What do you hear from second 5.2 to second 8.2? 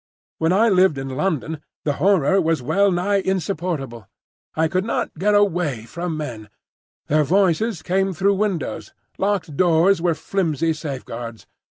away from men: their voices came